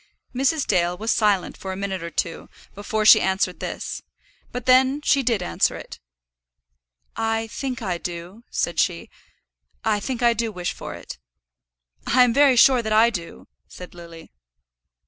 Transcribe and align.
Mrs. 0.33 0.65
Dale 0.65 0.97
was 0.97 1.11
silent 1.11 1.55
for 1.55 1.71
a 1.71 1.75
minute 1.75 2.01
or 2.01 2.09
two 2.09 2.49
before 2.73 3.05
she 3.05 3.21
answered 3.21 3.59
this, 3.59 4.01
but 4.51 4.65
then 4.65 4.99
she 5.03 5.21
did 5.21 5.43
answer 5.43 5.75
it. 5.75 5.99
"I 7.15 7.45
think 7.45 7.83
I 7.83 7.99
do," 7.99 8.43
said 8.49 8.79
she. 8.79 9.11
"I 9.85 9.99
think 9.99 10.23
I 10.23 10.33
do 10.33 10.51
wish 10.51 10.73
for 10.73 10.95
it." 10.95 11.19
"I 12.07 12.23
am 12.23 12.33
very 12.33 12.55
sure 12.55 12.81
that 12.81 12.91
I 12.91 13.11
do," 13.11 13.47
said 13.67 13.93
Lily. 13.93 14.31